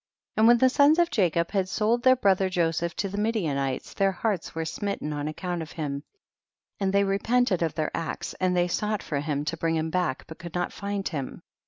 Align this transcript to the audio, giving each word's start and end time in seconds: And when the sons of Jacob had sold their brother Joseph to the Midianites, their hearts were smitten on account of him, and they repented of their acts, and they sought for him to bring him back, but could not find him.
And 0.35 0.47
when 0.47 0.57
the 0.57 0.67
sons 0.67 0.97
of 0.97 1.11
Jacob 1.11 1.51
had 1.51 1.69
sold 1.69 2.01
their 2.01 2.15
brother 2.15 2.49
Joseph 2.49 2.95
to 2.95 3.07
the 3.07 3.19
Midianites, 3.19 3.93
their 3.93 4.11
hearts 4.11 4.55
were 4.55 4.65
smitten 4.65 5.13
on 5.13 5.27
account 5.27 5.61
of 5.61 5.73
him, 5.73 6.01
and 6.79 6.91
they 6.91 7.03
repented 7.03 7.61
of 7.61 7.75
their 7.75 7.95
acts, 7.95 8.33
and 8.41 8.57
they 8.57 8.67
sought 8.67 9.03
for 9.03 9.19
him 9.19 9.45
to 9.45 9.57
bring 9.57 9.75
him 9.75 9.91
back, 9.91 10.25
but 10.25 10.39
could 10.39 10.55
not 10.55 10.73
find 10.73 11.07
him. 11.09 11.43